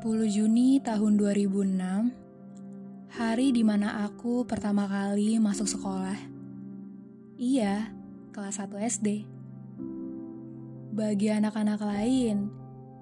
[0.00, 1.76] 10 Juni tahun 2006,
[3.12, 6.16] hari di mana aku pertama kali masuk sekolah.
[7.36, 7.92] Iya,
[8.32, 9.28] kelas 1 SD.
[10.96, 12.48] Bagi anak-anak lain,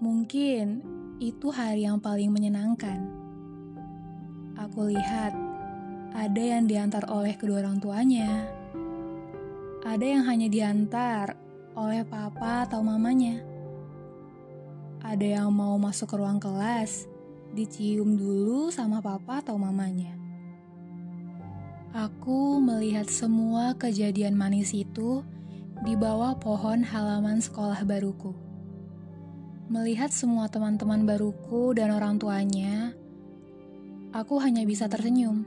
[0.00, 0.80] mungkin
[1.20, 3.04] itu hari yang paling menyenangkan.
[4.56, 5.36] Aku lihat
[6.16, 8.48] ada yang diantar oleh kedua orang tuanya.
[9.84, 11.36] Ada yang hanya diantar
[11.76, 13.55] oleh papa atau mamanya
[15.06, 17.06] ada yang mau masuk ke ruang kelas,
[17.54, 20.10] dicium dulu sama papa atau mamanya.
[21.94, 25.22] Aku melihat semua kejadian manis itu
[25.86, 28.34] di bawah pohon halaman sekolah baruku.
[29.70, 32.90] Melihat semua teman-teman baruku dan orang tuanya,
[34.10, 35.46] aku hanya bisa tersenyum.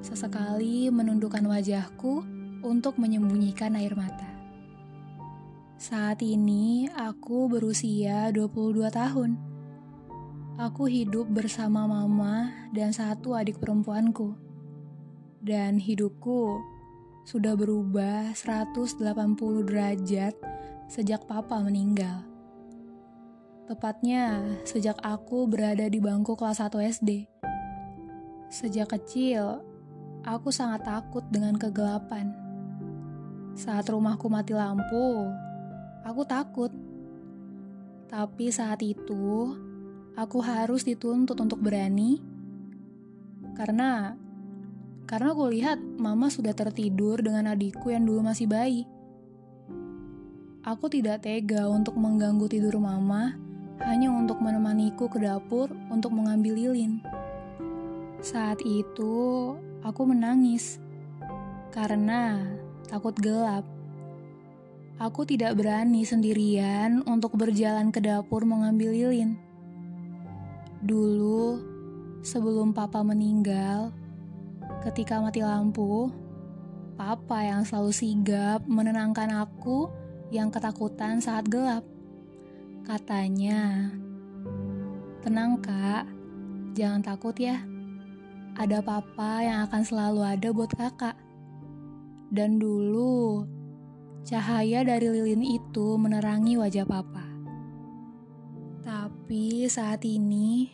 [0.00, 2.24] Sesekali menundukkan wajahku
[2.64, 4.25] untuk menyembunyikan air mata.
[5.76, 9.36] Saat ini aku berusia 22 tahun.
[10.56, 14.32] Aku hidup bersama mama dan satu adik perempuanku.
[15.44, 16.64] Dan hidupku
[17.28, 19.04] sudah berubah 180
[19.68, 20.32] derajat
[20.88, 22.24] sejak papa meninggal.
[23.68, 27.28] Tepatnya sejak aku berada di bangku kelas 1 SD.
[28.48, 29.60] Sejak kecil,
[30.24, 32.32] aku sangat takut dengan kegelapan.
[33.52, 35.28] Saat rumahku mati lampu,
[36.06, 36.70] Aku takut.
[38.06, 39.58] Tapi saat itu,
[40.14, 42.22] aku harus dituntut untuk berani.
[43.58, 44.14] Karena
[45.06, 48.86] karena aku lihat mama sudah tertidur dengan adikku yang dulu masih bayi.
[50.62, 53.38] Aku tidak tega untuk mengganggu tidur mama
[53.86, 57.02] hanya untuk menemaniku ke dapur untuk mengambil lilin.
[58.22, 59.54] Saat itu,
[59.86, 60.78] aku menangis
[61.70, 62.46] karena
[62.90, 63.75] takut gelap.
[64.96, 69.36] Aku tidak berani sendirian untuk berjalan ke dapur mengambil lilin.
[70.80, 71.60] Dulu,
[72.24, 73.92] sebelum papa meninggal,
[74.80, 76.08] ketika mati lampu,
[76.96, 79.92] papa yang selalu sigap menenangkan aku
[80.32, 81.84] yang ketakutan saat gelap.
[82.88, 83.92] Katanya,
[85.20, 86.08] "Tenang, Kak.
[86.72, 87.60] Jangan takut ya.
[88.56, 91.20] Ada papa yang akan selalu ada buat Kakak."
[92.32, 93.44] Dan dulu,
[94.26, 97.22] Cahaya dari lilin itu menerangi wajah papa.
[98.82, 100.66] Tapi saat ini,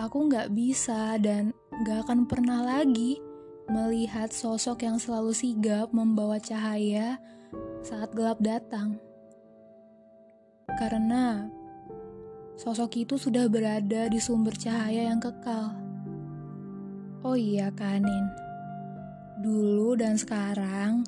[0.00, 1.52] aku nggak bisa dan
[1.84, 3.20] nggak akan pernah lagi
[3.68, 7.20] melihat sosok yang selalu sigap membawa cahaya
[7.84, 8.96] saat gelap datang.
[10.80, 11.44] Karena
[12.56, 15.76] sosok itu sudah berada di sumber cahaya yang kekal.
[17.20, 18.32] Oh iya, Kanin.
[19.44, 21.04] Dulu dan sekarang,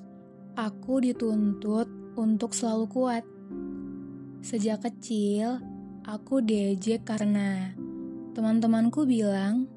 [0.59, 1.87] aku dituntut
[2.19, 3.23] untuk selalu kuat.
[4.43, 5.63] Sejak kecil,
[6.03, 7.79] aku diejek karena
[8.35, 9.71] teman-temanku bilang,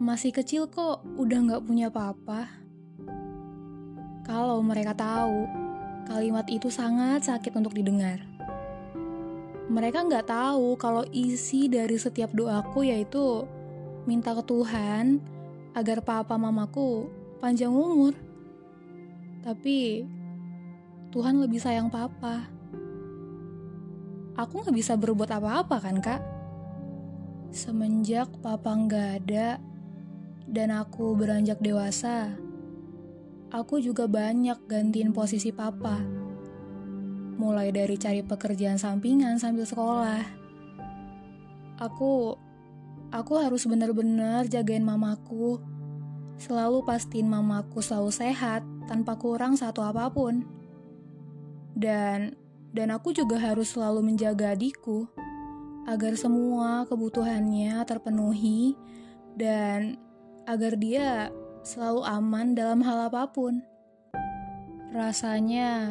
[0.00, 2.48] masih kecil kok udah gak punya papa.
[4.24, 5.44] Kalau mereka tahu,
[6.08, 8.24] kalimat itu sangat sakit untuk didengar.
[9.66, 13.44] Mereka nggak tahu kalau isi dari setiap doaku yaitu
[14.06, 15.18] minta ke Tuhan
[15.74, 17.10] agar papa mamaku
[17.42, 18.25] panjang umur.
[19.46, 20.02] Tapi
[21.14, 22.50] Tuhan lebih sayang papa.
[24.34, 26.18] Aku gak bisa berbuat apa-apa kan kak?
[27.54, 29.62] Semenjak papa gak ada
[30.50, 32.34] dan aku beranjak dewasa,
[33.54, 36.02] aku juga banyak gantiin posisi papa.
[37.38, 40.26] Mulai dari cari pekerjaan sampingan sambil sekolah.
[41.80, 42.34] Aku
[43.14, 45.62] aku harus benar-benar jagain mamaku.
[46.36, 50.46] Selalu pastiin mamaku selalu sehat tanpa kurang satu apa pun.
[51.76, 52.32] Dan
[52.72, 55.08] dan aku juga harus selalu menjaga adikku
[55.86, 58.74] agar semua kebutuhannya terpenuhi
[59.38, 59.96] dan
[60.44, 61.30] agar dia
[61.64, 63.64] selalu aman dalam hal apa pun.
[64.92, 65.90] Rasanya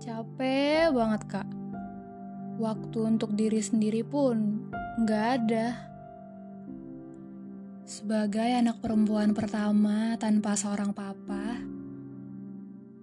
[0.00, 1.48] capek banget kak.
[2.56, 4.66] Waktu untuk diri sendiri pun
[5.04, 5.68] nggak ada.
[7.84, 11.59] Sebagai anak perempuan pertama tanpa seorang papa,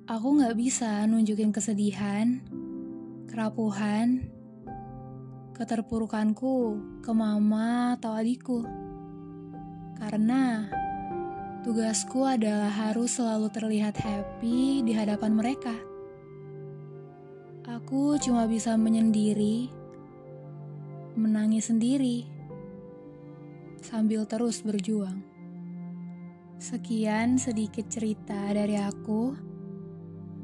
[0.07, 2.39] Aku gak bisa nunjukin kesedihan,
[3.27, 4.24] kerapuhan,
[5.51, 8.63] keterpurukanku ke mama atau adikku.
[10.00, 10.63] Karena
[11.59, 15.75] tugasku adalah harus selalu terlihat happy di hadapan mereka.
[17.68, 19.68] Aku cuma bisa menyendiri,
[21.19, 22.24] menangis sendiri,
[23.83, 25.19] sambil terus berjuang.
[26.63, 29.46] Sekian sedikit cerita dari aku.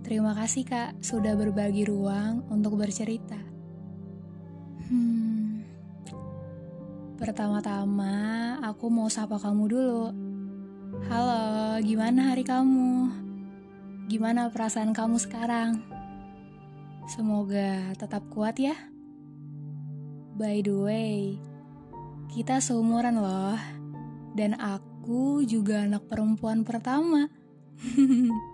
[0.04, 3.40] Terima kasih kak sudah berbagi ruang untuk bercerita.
[4.92, 5.64] Hmm,
[7.24, 10.12] Pertama-tama, aku mau sapa kamu dulu.
[11.08, 13.16] Halo, gimana hari kamu?
[14.12, 15.80] Gimana perasaan kamu sekarang?
[17.08, 18.76] Semoga tetap kuat ya.
[20.36, 21.40] By the way,
[22.28, 23.56] kita seumuran loh.
[24.36, 27.32] Dan aku juga anak perempuan pertama.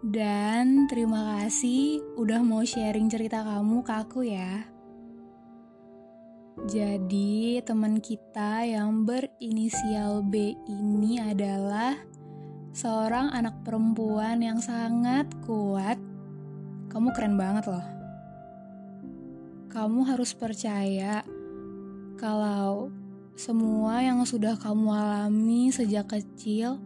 [0.00, 4.64] Dan terima kasih udah mau sharing cerita kamu ke aku ya.
[6.64, 12.00] Jadi, teman kita yang berinisial B ini adalah
[12.72, 16.00] seorang anak perempuan yang sangat kuat.
[16.88, 17.84] Kamu keren banget loh.
[19.68, 21.20] Kamu harus percaya
[22.16, 22.88] kalau
[23.36, 26.80] semua yang sudah kamu alami sejak kecil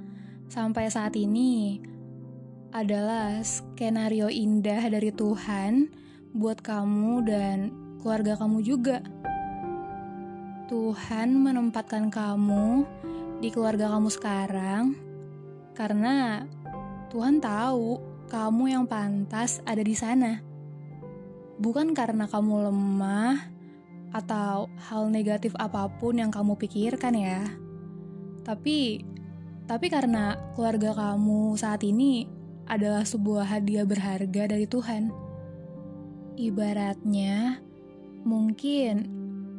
[0.50, 1.93] sampai saat ini
[2.74, 5.94] adalah skenario indah dari Tuhan
[6.34, 7.70] buat kamu dan
[8.02, 8.98] keluarga kamu juga.
[10.66, 12.82] Tuhan menempatkan kamu
[13.38, 14.98] di keluarga kamu sekarang
[15.78, 16.42] karena
[17.14, 20.42] Tuhan tahu kamu yang pantas ada di sana.
[21.62, 23.38] Bukan karena kamu lemah
[24.10, 27.46] atau hal negatif apa pun yang kamu pikirkan ya.
[28.42, 28.98] Tapi
[29.70, 32.33] tapi karena keluarga kamu saat ini
[32.68, 35.12] adalah sebuah hadiah berharga dari Tuhan.
[36.34, 37.60] Ibaratnya,
[38.26, 39.06] mungkin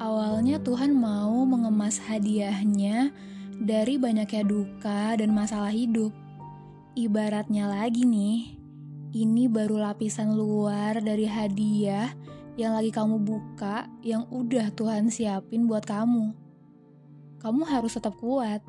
[0.02, 3.13] awalnya Tuhan mau mengemas hadiahnya
[3.62, 6.12] dari banyaknya duka dan masalah hidup.
[6.96, 8.60] Ibaratnya lagi nih,
[9.16, 12.12] ini baru lapisan luar dari hadiah
[12.56, 16.31] yang lagi kamu buka yang udah Tuhan siapin buat kamu.
[17.40, 18.63] Kamu harus tetap kuat,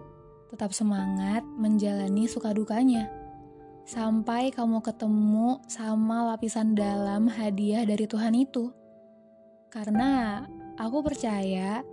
[0.51, 3.16] tetap semangat menjalani suka dukanya
[3.87, 8.75] sampai kamu ketemu sama lapisan dalam hadiah dari Tuhan itu.
[9.71, 10.43] Karena
[10.75, 11.87] aku percaya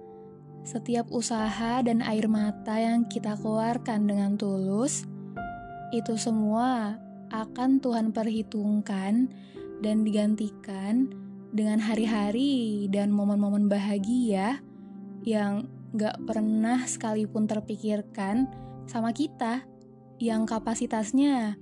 [0.65, 5.05] setiap usaha dan air mata yang kita keluarkan dengan tulus,
[5.93, 6.97] itu semua
[7.29, 9.29] akan Tuhan perhitungkan
[9.85, 11.13] dan digantikan
[11.53, 14.57] dengan hari-hari dan momen-momen bahagia
[15.21, 18.49] yang gak pernah sekalipun terpikirkan
[18.89, 19.61] sama kita
[20.17, 21.61] yang kapasitasnya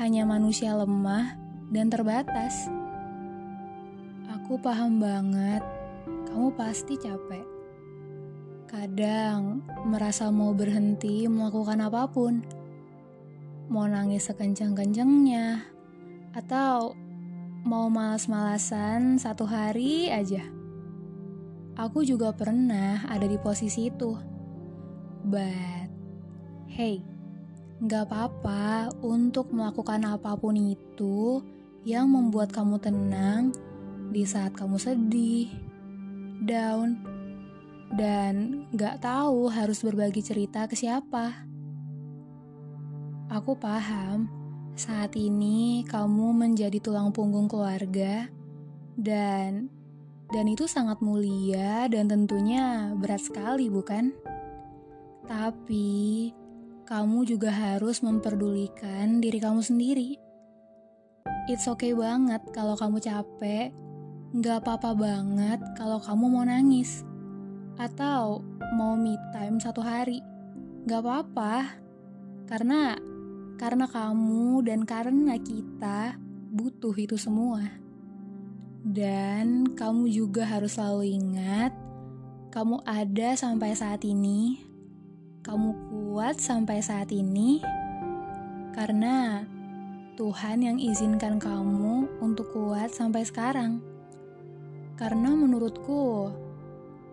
[0.00, 1.36] hanya manusia lemah
[1.68, 2.68] dan terbatas.
[4.32, 5.60] Aku paham banget,
[6.28, 7.44] kamu pasti capek.
[8.64, 12.40] Kadang merasa mau berhenti melakukan apa pun,
[13.68, 15.60] mau nangis sekencang-kencangnya,
[16.32, 16.96] atau
[17.68, 20.40] mau malas-malasan satu hari aja.
[21.76, 24.16] Aku juga pernah ada di posisi itu.
[25.22, 25.88] But,
[26.72, 27.11] hey,
[27.82, 31.42] Gak apa-apa untuk melakukan apa pun itu
[31.82, 33.50] yang membuat kamu tenang
[34.14, 35.50] di saat kamu sedih,
[36.46, 36.94] down,
[37.90, 41.42] dan gak tahu harus berbagi cerita ke siapa.
[43.34, 44.30] Aku paham
[44.78, 48.30] saat ini kamu menjadi tulang punggung keluarga
[48.94, 49.66] dan
[50.30, 54.14] dan itu sangat mulia dan tentunya berat sekali, bukan?
[55.26, 56.30] Tapi
[56.82, 60.18] kamu juga harus memperdulikan diri kamu sendiri.
[61.46, 63.70] It's okay banget kalau kamu capek,
[64.34, 67.06] nggak apa-apa banget kalau kamu mau nangis,
[67.78, 68.42] atau
[68.74, 70.22] mau me time satu hari,
[70.86, 71.54] nggak apa-apa,
[72.50, 72.98] karena
[73.58, 76.18] karena kamu dan karena kita
[76.50, 77.62] butuh itu semua.
[78.82, 81.70] Dan kamu juga harus selalu ingat,
[82.50, 84.71] kamu ada sampai saat ini
[85.42, 87.58] kamu kuat sampai saat ini
[88.78, 89.42] karena
[90.14, 93.82] Tuhan yang izinkan kamu untuk kuat sampai sekarang.
[94.94, 96.30] Karena menurutku,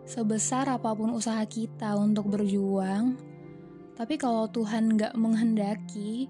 [0.05, 3.17] sebesar apa pun usaha kita untuk berjuang,
[3.97, 6.29] tapi kalau Tuhan gak menghendaki,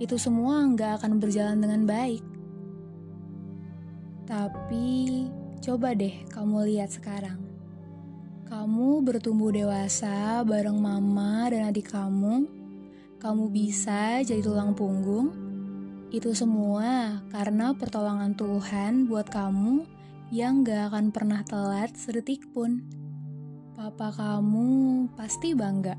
[0.00, 2.24] itu semua gak akan berjalan dengan baik.
[4.24, 5.28] Tapi,
[5.60, 7.53] coba deh kamu lihat sekarang
[8.54, 12.46] kamu bertumbuh dewasa bareng mama dan adik kamu,
[13.18, 15.34] kamu bisa jadi tulang punggung.
[16.14, 19.82] Itu semua karena pertolongan Tuhan buat kamu
[20.30, 22.78] yang gak akan pernah telat sedetik pun.
[23.74, 25.98] Papa kamu pasti bangga.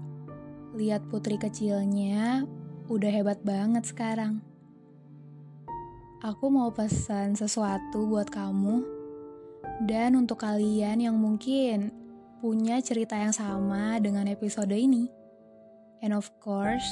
[0.79, 2.47] Lihat putri kecilnya
[2.87, 4.39] udah hebat banget sekarang.
[6.23, 8.79] Aku mau pesan sesuatu buat kamu
[9.91, 12.04] dan untuk kalian yang mungkin
[12.39, 15.07] punya cerita yang sama dengan episode ini.
[16.03, 16.85] And of course,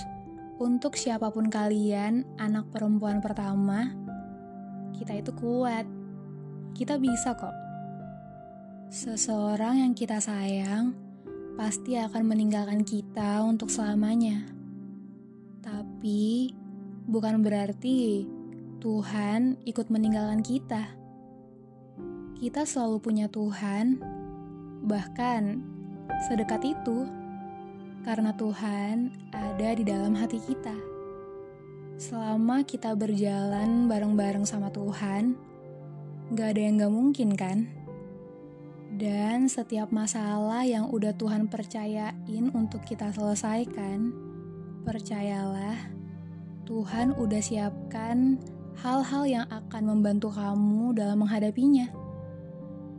[0.61, 3.91] untuk siapa pun kalian, anak perempuan pertama,
[4.95, 5.83] kita itu kuat.
[6.73, 7.53] Kita bisa kok.
[8.93, 10.93] Seseorang yang kita sayang
[11.57, 14.45] pasti akan meninggalkan kita untuk selamanya.
[15.61, 16.53] Tapi
[17.09, 18.25] bukan berarti
[18.81, 20.93] Tuhan ikut meninggalkan kita.
[22.37, 23.97] Kita selalu punya Tuhan,
[24.83, 25.63] bahkan
[26.27, 27.07] sedekat itu,
[28.03, 30.75] karena Tuhan ada di dalam hati kita.
[31.95, 35.39] Selama kita berjalan bareng-bareng sama Tuhan,
[36.35, 37.71] gak ada yang gak mungkin kan?
[38.93, 44.13] Dan setiap masalah yang udah Tuhan percayain untuk kita selesaikan,
[44.83, 45.79] percayalah,
[46.67, 48.37] Tuhan udah siapkan
[48.83, 52.02] hal-hal yang akan membantu kamu dalam menghadapinya.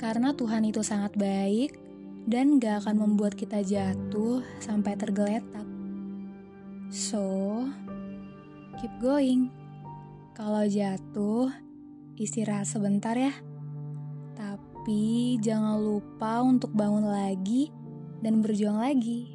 [0.05, 1.81] Karena Tuhan itu sangat baik
[2.29, 5.65] dan gak akan membuat kita jatuh sampai tergeletak.
[6.93, 7.25] So,
[8.77, 9.49] keep going.
[10.37, 11.49] Kalau jatuh,
[12.21, 13.33] istirahat sebentar ya.
[14.37, 17.73] Tapi jangan lupa untuk bangun lagi
[18.21, 19.34] dan berjuang lagi.